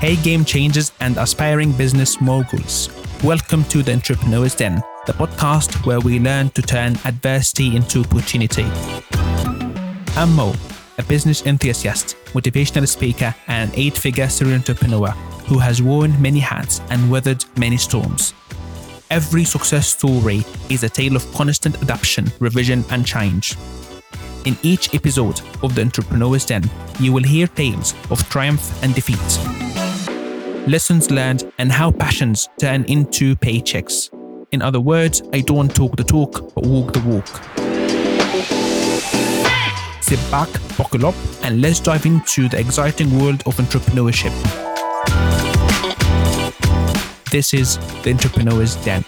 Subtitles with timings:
[0.00, 2.88] Hey, game changers and aspiring business moguls.
[3.24, 8.64] Welcome to the Entrepreneur's Den, the podcast where we learn to turn adversity into opportunity.
[10.16, 10.54] I'm Mo,
[10.98, 15.10] a business enthusiast, motivational speaker, and an eight figure serial entrepreneur
[15.46, 18.34] who has worn many hats and weathered many storms.
[19.10, 23.56] Every success story is a tale of constant adaptation, revision, and change.
[24.44, 26.62] In each episode of The Entrepreneur's Den,
[27.00, 29.18] you will hear tales of triumph and defeat,
[30.68, 34.10] lessons learned, and how passions turn into paychecks.
[34.52, 37.26] In other words, I don't talk the talk, but walk the walk.
[40.02, 40.48] Sit back,
[40.78, 44.32] buckle up, and let's dive into the exciting world of entrepreneurship.
[47.30, 49.02] This is the Entrepreneur's Den.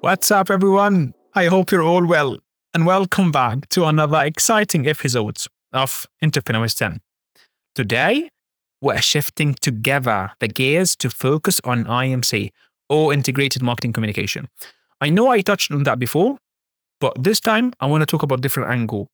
[0.00, 1.14] What's up, everyone?
[1.34, 2.36] I hope you're all well,
[2.74, 5.38] and welcome back to another exciting episode
[5.72, 7.00] of Entrepreneur's Den.
[7.74, 8.28] Today,
[8.82, 12.50] we're shifting together the gears to focus on IMC
[12.90, 14.46] or integrated marketing communication.
[15.00, 16.36] I know I touched on that before,
[17.00, 19.08] but this time I want to talk about different angle.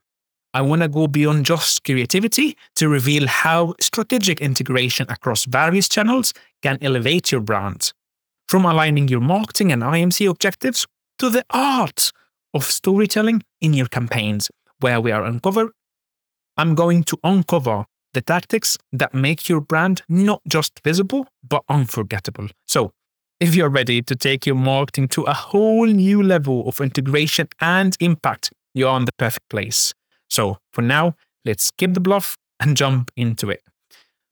[0.53, 6.35] I want to go beyond just creativity to reveal how strategic integration across various channels
[6.63, 7.93] can elevate your brand.
[8.49, 10.85] From aligning your marketing and IMC objectives
[11.19, 12.13] to the art
[12.55, 15.73] of storytelling in your campaigns, where we are uncover
[16.59, 22.49] I'm going to uncover the tactics that make your brand not just visible, but unforgettable.
[22.67, 22.91] So,
[23.39, 27.97] if you're ready to take your marketing to a whole new level of integration and
[28.01, 29.95] impact, you're on the perfect place.
[30.29, 33.63] So, for now, let's skip the bluff and jump into it.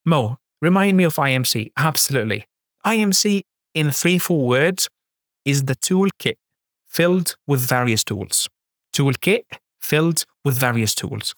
[0.04, 1.70] Mo, remind me of IMC.
[1.76, 2.44] Absolutely.
[2.84, 4.88] IMC, in three, four words,
[5.44, 6.34] is the toolkit
[6.96, 8.48] filled with various tools.
[8.94, 9.44] Toolkit
[9.80, 11.34] filled with various tools.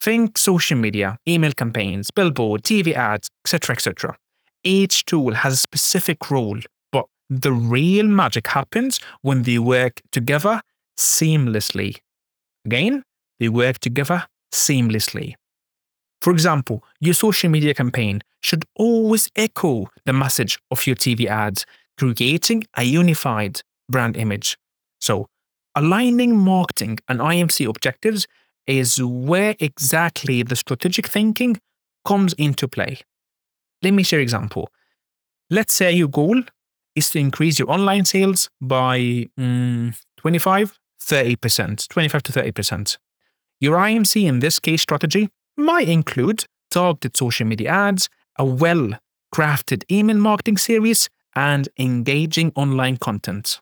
[0.00, 4.16] Think social media, email campaigns, billboard, TV ads, etc., etc.
[4.64, 6.60] Each tool has a specific role,
[6.92, 10.62] but the real magic happens when they work together
[10.96, 11.98] seamlessly.
[12.64, 13.02] Again,
[13.40, 15.34] they work together seamlessly.
[16.20, 21.66] For example, your social media campaign should always echo the message of your TV ads,
[21.98, 24.56] creating a unified brand image.
[25.02, 25.26] So,
[25.74, 28.28] aligning marketing and IMC objectives
[28.68, 31.60] is where exactly the strategic thinking
[32.04, 33.00] comes into play.
[33.82, 34.70] Let me share an example.
[35.50, 36.42] Let's say your goal
[36.94, 42.98] is to increase your online sales by mm, 25, 30%, 25 to 30%.
[43.58, 48.08] Your IMC in this case strategy might include targeted social media ads,
[48.38, 48.90] a well
[49.34, 53.60] crafted email marketing series, and engaging online content.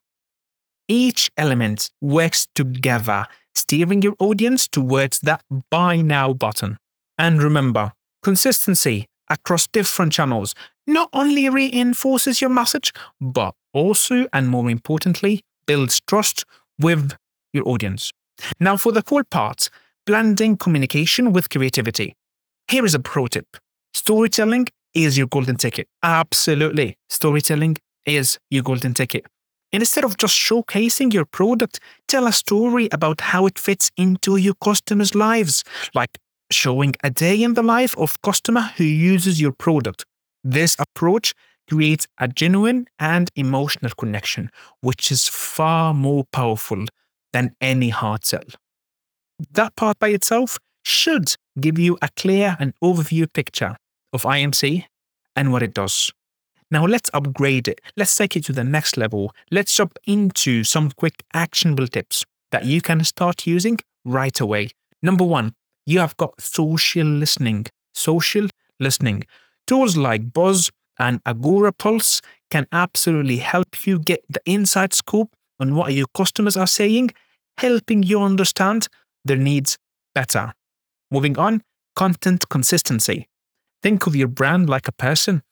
[0.90, 5.40] Each element works together steering your audience towards that
[5.70, 6.78] buy now button.
[7.16, 7.92] And remember,
[8.24, 10.52] consistency across different channels
[10.88, 16.44] not only reinforces your message, but also, and more importantly, builds trust
[16.76, 17.12] with
[17.52, 18.10] your audience.
[18.58, 19.70] Now, for the core part,
[20.06, 22.16] blending communication with creativity.
[22.66, 23.46] Here is a pro tip
[23.94, 25.86] storytelling is your golden ticket.
[26.02, 26.96] Absolutely.
[27.08, 27.76] Storytelling
[28.06, 29.24] is your golden ticket.
[29.72, 34.54] Instead of just showcasing your product, tell a story about how it fits into your
[34.54, 35.62] customers' lives,
[35.94, 36.18] like
[36.50, 40.04] showing a day in the life of customer who uses your product.
[40.42, 41.34] This approach
[41.68, 46.86] creates a genuine and emotional connection, which is far more powerful
[47.32, 48.48] than any hard sell.
[49.52, 53.76] That part by itself should give you a clear and overview picture
[54.12, 54.86] of IMC
[55.36, 56.10] and what it does.
[56.70, 57.80] Now let's upgrade it.
[57.96, 59.34] Let's take it to the next level.
[59.50, 64.70] Let's jump into some quick actionable tips that you can start using right away.
[65.02, 65.54] Number one,
[65.86, 67.66] you have got social listening.
[67.94, 68.48] Social
[68.78, 69.24] listening.
[69.66, 72.20] Tools like Buzz and Agorapulse
[72.50, 77.10] can absolutely help you get the inside scoop on what your customers are saying,
[77.58, 78.88] helping you understand
[79.24, 79.76] their needs
[80.14, 80.54] better.
[81.10, 81.62] Moving on,
[81.96, 83.28] content consistency.
[83.82, 85.42] Think of your brand like a person.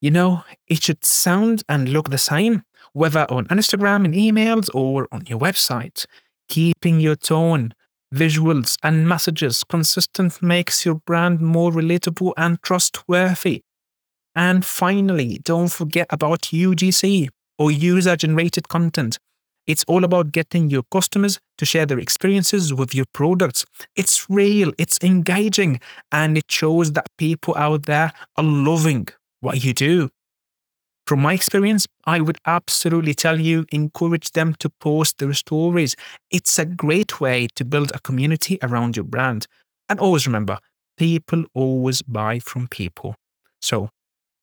[0.00, 2.62] You know, it should sound and look the same,
[2.92, 6.06] whether on Instagram in emails or on your website.
[6.48, 7.74] Keeping your tone,
[8.14, 13.62] visuals, and messages consistent makes your brand more relatable and trustworthy.
[14.36, 17.28] And finally, don't forget about UGC
[17.58, 19.18] or user generated content.
[19.66, 23.66] It's all about getting your customers to share their experiences with your products.
[23.96, 25.80] It's real, it's engaging,
[26.12, 29.08] and it shows that people out there are loving
[29.40, 30.10] what you do.
[31.06, 35.96] From my experience, I would absolutely tell you encourage them to post their stories.
[36.30, 39.46] It's a great way to build a community around your brand.
[39.88, 40.58] And always remember,
[40.98, 43.14] people always buy from people.
[43.60, 43.88] So,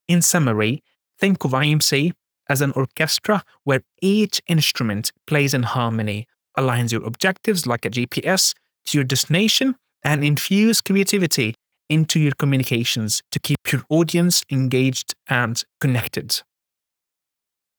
[0.07, 0.81] in summary,
[1.19, 2.13] think of IMC
[2.49, 6.27] as an orchestra where each instrument plays in harmony,
[6.57, 8.55] aligns your objectives like a GPS
[8.85, 11.55] to your destination, and infuse creativity
[11.89, 16.41] into your communications to keep your audience engaged and connected.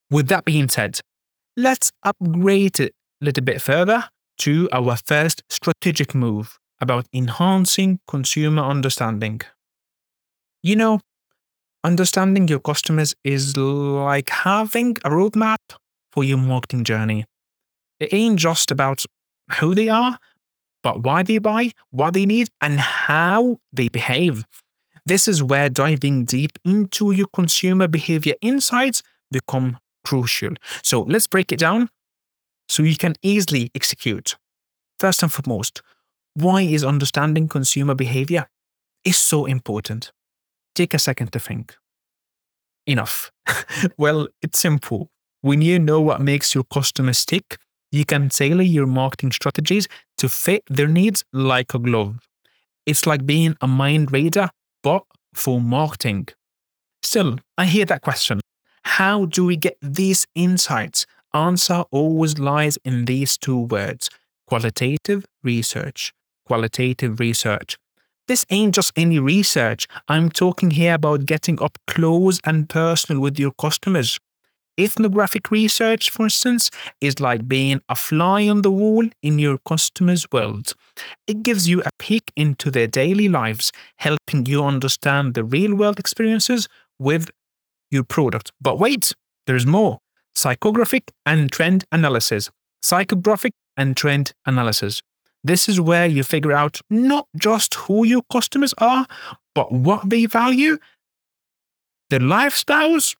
[0.09, 0.99] With that being said,
[1.55, 4.05] let's upgrade it a little bit further
[4.39, 9.41] to our first strategic move about enhancing consumer understanding.
[10.63, 10.99] You know,
[11.83, 15.57] understanding your customers is like having a roadmap
[16.11, 17.25] for your marketing journey.
[17.99, 19.03] It ain't just about
[19.59, 20.19] who they are,
[20.87, 24.45] but why they buy, what they need, and how they behave.
[25.05, 30.53] This is where diving deep into your consumer behavior insights become crucial.
[30.83, 31.89] So let's break it down
[32.69, 34.37] so you can easily execute.
[34.97, 35.81] First and foremost,
[36.35, 38.47] why is understanding consumer behavior
[39.03, 40.13] is so important?
[40.73, 41.75] Take a second to think.
[42.85, 43.33] Enough.
[43.97, 45.09] well, it's simple.
[45.41, 47.57] When you know what makes your customers tick,
[47.91, 49.87] you can tailor your marketing strategies
[50.17, 52.27] to fit their needs like a glove.
[52.85, 54.49] It's like being a mind reader,
[54.83, 55.03] but
[55.33, 56.27] for marketing.
[57.01, 58.41] Still, I hear that question.
[58.83, 61.05] How do we get these insights?
[61.33, 64.09] Answer always lies in these two words
[64.47, 66.13] qualitative research
[66.47, 67.77] qualitative research.
[68.27, 69.87] This ain't just any research.
[70.07, 74.19] I'm talking here about getting up close and personal with your customers.
[74.79, 76.69] Ethnographic research, for instance,
[77.01, 80.73] is like being a fly on the wall in your customer's world.
[81.25, 85.99] It gives you a peek into their daily lives, helping you understand the real world
[85.99, 86.67] experiences
[86.99, 87.29] with
[87.89, 88.51] your product.
[88.61, 89.13] But wait,
[89.47, 89.99] there's more
[90.35, 92.51] psychographic and trend analysis.
[92.83, 95.01] Psychographic and trend analysis.
[95.43, 99.07] This is where you figure out not just who your customers are,
[99.55, 100.77] but what they value,
[102.09, 103.15] their lifestyles,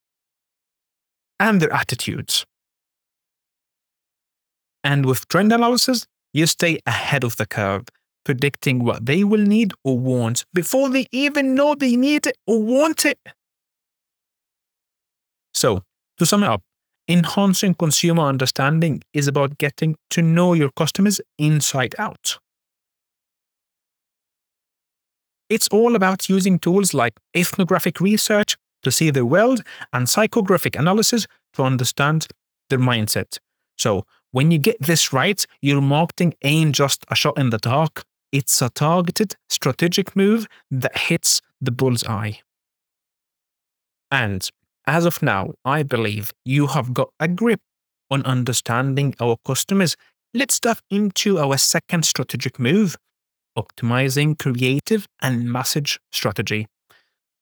[1.39, 2.45] and their attitudes.
[4.83, 7.85] And with trend analysis, you stay ahead of the curve,
[8.23, 12.61] predicting what they will need or want before they even know they need it or
[12.61, 13.19] want it.
[15.53, 15.81] So,
[16.17, 16.61] to sum it up,
[17.07, 22.37] enhancing consumer understanding is about getting to know your customers inside out.
[25.49, 28.57] It's all about using tools like ethnographic research
[28.87, 32.27] to see the world and psychographic analysis to understand
[32.69, 33.37] their mindset.
[33.77, 38.03] So, when you get this right, your marketing ain't just a shot in the dark,
[38.31, 42.33] it's a targeted, strategic move that hits the bullseye.
[44.09, 44.49] And
[44.85, 47.59] as of now, I believe you have got a grip
[48.09, 49.97] on understanding our customers.
[50.33, 52.95] Let's dive into our second strategic move
[53.57, 56.67] optimizing creative and message strategy.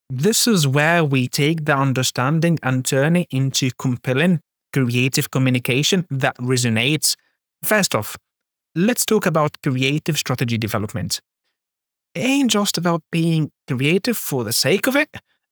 [0.10, 4.40] This is where we take the understanding and turn it into compelling,
[4.72, 7.16] creative communication that resonates.
[7.63, 8.16] First off,
[8.75, 11.22] let's talk about creative strategy development.
[12.13, 15.10] It ain't just about being creative for the sake of it.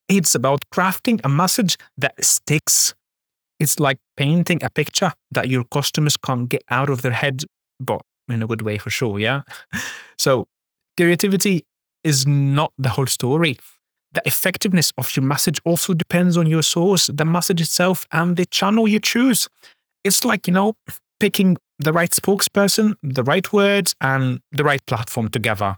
[0.08, 2.94] It's about crafting a message that sticks.
[3.60, 7.44] It's like painting a picture that your customers can't get out of their head,
[7.80, 9.42] but in a good way for sure, yeah?
[10.18, 10.48] So,
[10.96, 11.66] creativity
[12.04, 13.58] is not the whole story.
[14.14, 18.46] The effectiveness of your message also depends on your source, the message itself, and the
[18.46, 19.48] channel you choose.
[20.04, 20.74] It's like, you know,
[21.20, 25.78] picking the right spokesperson, the right words, and the right platform together.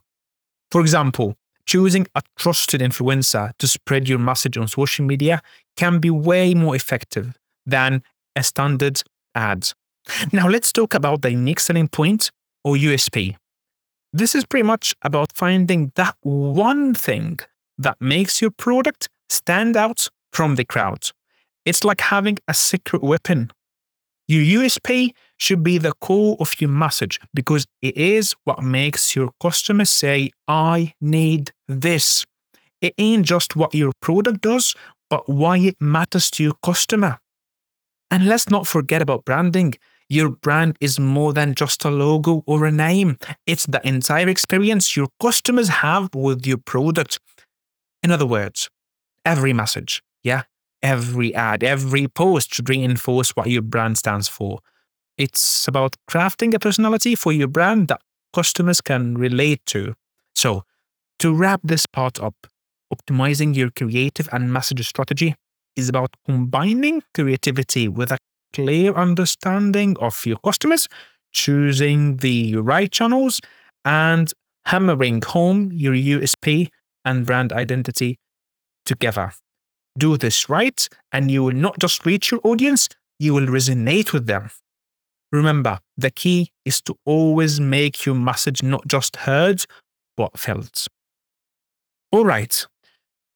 [0.72, 5.42] For example, choosing a trusted influencer to spread your message on social media
[5.78, 8.04] can be way more effective than
[8.36, 9.02] a standard
[9.34, 9.72] ad.
[10.32, 12.32] Now, let's talk about the unique selling point
[12.64, 13.36] or USP.
[14.14, 17.40] This is pretty much about finding that one thing
[17.78, 21.12] that makes your product stand out from the crowd.
[21.66, 23.52] It's like having a secret weapon
[24.28, 29.32] your USP should be the core of your message because it is what makes your
[29.42, 32.26] customers say, I need this.
[32.82, 34.76] It ain't just what your product does,
[35.10, 37.20] but why it matters to your customer.
[38.10, 39.76] And let's not forget about branding.
[40.10, 43.18] Your brand is more than just a logo or a name,
[43.48, 47.20] it's the entire experience your customers have with your product.
[48.06, 48.70] In other words,
[49.26, 50.44] every message, yeah,
[50.84, 54.60] every ad, every post should reinforce what your brand stands for.
[55.18, 59.96] It's about crafting a personality for your brand that customers can relate to.
[60.36, 60.66] So,
[61.18, 62.36] to wrap this part up,
[62.94, 65.34] optimizing your creative and message strategy
[65.76, 68.20] is about combining creativity with a
[68.54, 70.88] clear understanding of your customers,
[71.32, 73.42] choosing the right channels,
[73.84, 74.32] and
[74.68, 76.70] hammering home your USP
[77.06, 78.18] and brand identity
[78.86, 79.32] together.
[79.98, 84.26] Do this right, and you will not just reach your audience, you will resonate with
[84.26, 84.50] them.
[85.32, 89.64] Remember, the key is to always make your message not just heard,
[90.18, 90.88] but felt.
[92.12, 92.66] All right,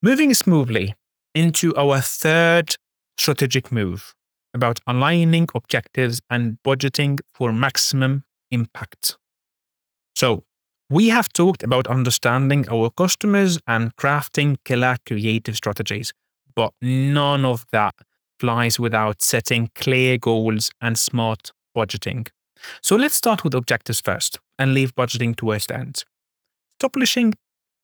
[0.01, 0.95] moving smoothly
[1.35, 2.75] into our third
[3.17, 4.13] strategic move
[4.53, 9.17] about aligning objectives and budgeting for maximum impact.
[10.15, 10.43] So,
[10.89, 16.11] we have talked about understanding our customers and crafting killer creative strategies,
[16.55, 17.93] but none of that
[18.39, 22.27] flies without setting clear goals and smart budgeting.
[22.81, 26.03] So let's start with objectives first and leave budgeting towards the end.
[26.79, 27.35] Establishing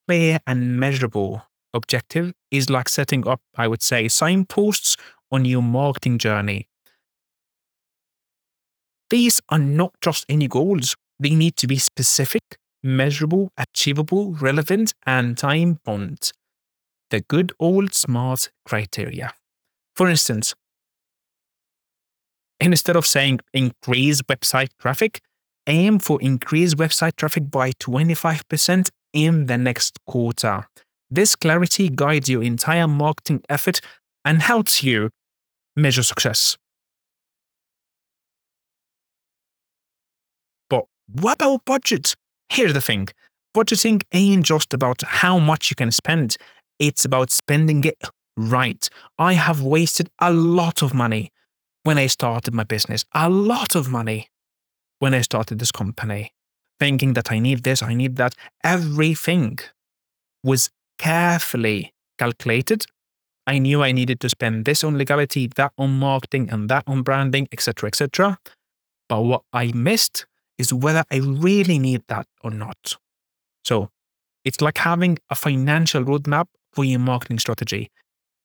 [0.07, 1.43] clear and measurable
[1.73, 4.97] objective is like setting up, I would say, signposts
[5.31, 6.67] on your marketing journey.
[9.09, 15.37] These are not just any goals, they need to be specific, measurable, achievable, relevant, and
[15.37, 16.31] time bound.
[17.09, 19.33] The good old SMART criteria.
[19.95, 20.53] For instance,
[22.59, 25.21] instead of saying increase website traffic,
[25.67, 30.67] aim for increased website traffic by 25% in the next quarter.
[31.09, 33.81] This clarity guides your entire marketing effort
[34.23, 35.09] and helps you
[35.75, 36.57] measure success.
[40.69, 42.15] But what about budget?
[42.49, 43.09] Here's the thing
[43.55, 46.35] budgeting ain't just about how much you can spend,
[46.77, 48.01] it's about spending it
[48.35, 48.89] right.
[49.17, 51.31] I have wasted a lot of money
[51.83, 54.29] when I started my business, a lot of money
[54.99, 56.33] when I started this company,
[56.79, 58.35] thinking that I need this, I need that.
[58.63, 59.59] Everything
[60.43, 62.85] was carefully calculated.
[63.47, 67.03] I knew I needed to spend this on legality, that on marketing, and that on
[67.03, 68.39] branding, etc., etc.
[69.07, 70.25] But what I missed
[70.57, 72.97] is whether I really need that or not.
[73.63, 73.89] So
[74.43, 77.91] it's like having a financial roadmap for your marketing strategy.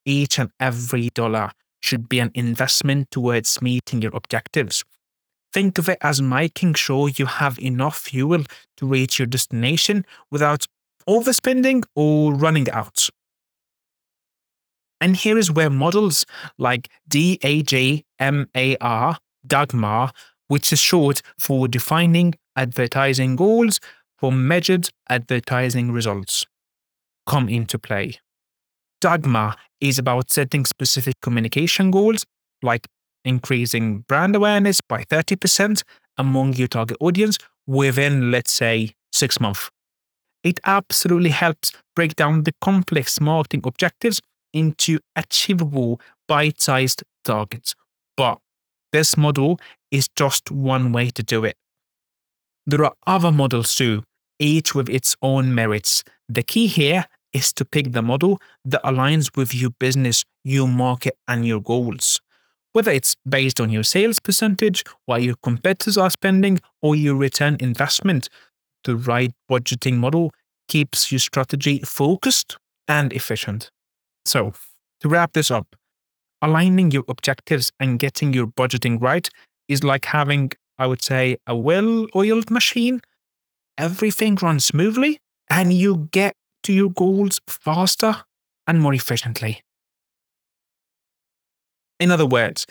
[0.05, 4.83] Each and every dollar should be an investment towards meeting your objectives.
[5.53, 8.43] Think of it as making sure you have enough fuel
[8.77, 10.65] to reach your destination without
[11.07, 13.09] overspending or running out.
[15.01, 16.25] And here is where models
[16.57, 18.03] like DAGMAR,
[19.47, 20.11] DAGMAR,
[20.51, 23.79] which is short for defining advertising goals
[24.17, 26.45] for measured advertising results,
[27.25, 28.19] come into play.
[28.99, 32.25] DAGMAR is about setting specific communication goals
[32.61, 32.85] like
[33.23, 35.83] increasing brand awareness by 30%
[36.17, 39.69] among your target audience within, let's say, six months.
[40.43, 44.19] It absolutely helps break down the complex marketing objectives
[44.51, 47.73] into achievable bite sized targets.
[48.17, 48.39] But
[48.91, 49.57] this model
[49.91, 51.55] is just one way to do it.
[52.65, 54.03] There are other models too,
[54.39, 56.03] each with its own merits.
[56.29, 61.17] The key here is to pick the model that aligns with your business, your market,
[61.27, 62.19] and your goals.
[62.73, 67.57] Whether it's based on your sales percentage, what your competitors are spending, or your return
[67.59, 68.29] investment,
[68.83, 70.33] the right budgeting model
[70.67, 72.57] keeps your strategy focused
[72.87, 73.71] and efficient.
[74.25, 74.53] So,
[75.01, 75.75] to wrap this up,
[76.41, 79.27] aligning your objectives and getting your budgeting right
[79.67, 83.01] is like having, I would say, a well oiled machine.
[83.77, 88.23] Everything runs smoothly and you get to your goals faster
[88.67, 89.61] and more efficiently.
[91.99, 92.65] In other words,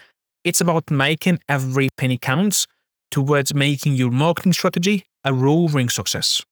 [0.44, 2.66] it's about making every penny count
[3.11, 6.42] towards making your marketing strategy a roaring success.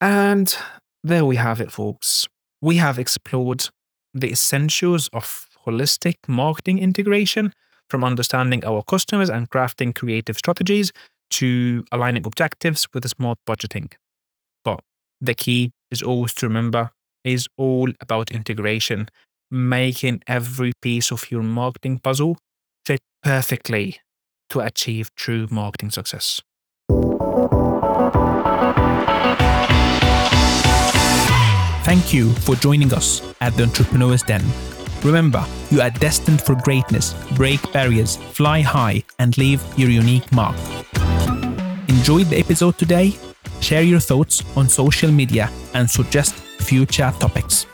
[0.00, 0.56] And
[1.02, 2.28] there we have it, folks.
[2.60, 3.68] We have explored
[4.14, 7.52] the essentials of holistic marketing integration
[7.88, 10.92] from understanding our customers and crafting creative strategies
[11.30, 13.92] to aligning objectives with smart budgeting.
[14.64, 14.80] But
[15.20, 16.90] the key is always to remember
[17.24, 19.08] is all about integration,
[19.50, 22.38] making every piece of your marketing puzzle
[22.86, 24.00] fit perfectly
[24.50, 26.40] to achieve true marketing success.
[31.84, 34.42] Thank you for joining us at the Entrepreneur's Den.
[35.04, 40.56] Remember, you are destined for greatness, break barriers, fly high, and leave your unique mark.
[41.88, 43.16] Enjoyed the episode today?
[43.60, 47.66] Share your thoughts on social media and suggest future topics.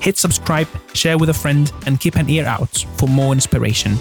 [0.00, 3.96] Hit subscribe, share with a friend, and keep an ear out for more inspiration.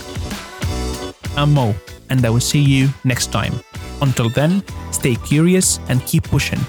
[1.35, 1.73] I'm Mo,
[2.09, 3.53] and I will see you next time.
[4.01, 6.59] Until then, stay curious and keep pushing.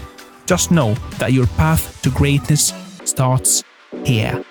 [0.47, 2.73] Just know that your path to greatness
[3.05, 3.62] starts
[4.05, 4.43] here.